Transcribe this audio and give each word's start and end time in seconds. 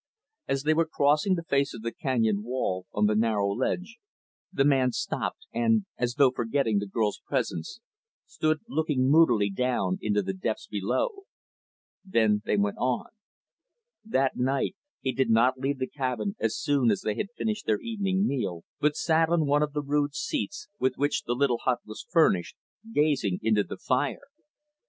As 0.47 0.63
they 0.63 0.73
were 0.73 0.87
crossing 0.87 1.35
the 1.35 1.43
face 1.43 1.75
of 1.75 1.83
the 1.83 1.91
canyon 1.91 2.41
wall, 2.41 2.87
on 2.91 3.05
the 3.05 3.13
narrow 3.13 3.49
ledge, 3.51 3.97
the 4.51 4.65
man 4.65 4.91
stopped 4.91 5.45
and, 5.53 5.85
as 5.95 6.15
though 6.15 6.31
forgetting 6.31 6.79
the 6.79 6.87
girl's 6.87 7.21
presence, 7.27 7.79
stood 8.25 8.61
looking 8.67 9.11
moodily 9.11 9.51
down 9.51 9.99
into 10.01 10.23
the 10.23 10.33
depths 10.33 10.65
below. 10.65 11.25
Then 12.03 12.41
they 12.45 12.57
went 12.57 12.77
on. 12.79 13.09
That 14.03 14.35
night, 14.35 14.75
he 15.01 15.11
did 15.13 15.29
not 15.29 15.59
leave 15.59 15.77
the 15.77 15.85
cabin 15.85 16.35
as 16.39 16.57
soon 16.57 16.89
as 16.89 17.01
they 17.01 17.13
had 17.13 17.29
finished 17.37 17.67
their 17.67 17.79
evening 17.79 18.25
meal, 18.25 18.63
but 18.79 18.95
sat 18.95 19.29
on 19.29 19.45
one 19.45 19.61
of 19.61 19.73
the 19.73 19.83
rude 19.83 20.15
seats 20.15 20.67
with 20.79 20.95
which 20.97 21.25
the 21.25 21.35
little 21.35 21.59
hut 21.65 21.77
was 21.85 22.07
furnished, 22.09 22.55
gazing 22.91 23.37
into 23.43 23.63
the 23.63 23.77
fire. 23.77 24.29